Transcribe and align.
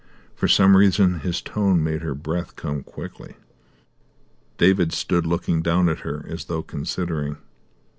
For 0.33 0.47
some 0.47 0.75
reason 0.75 1.19
his 1.19 1.43
tone 1.43 1.83
made 1.83 2.01
her 2.01 2.15
breath 2.15 2.55
come 2.55 2.81
quickly. 2.81 3.35
David 4.57 4.93
stood 4.93 5.27
looking 5.27 5.61
down 5.61 5.87
at 5.89 5.99
her 5.99 6.25
as 6.27 6.45
though 6.45 6.63
considering. 6.63 7.37